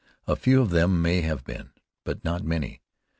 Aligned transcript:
A 0.25 0.35
few 0.35 0.61
of 0.63 0.71
them 0.71 0.99
may 0.99 1.21
have 1.21 1.43
been, 1.43 1.73
but 2.05 2.23
not 2.23 2.43
many. 2.43 2.81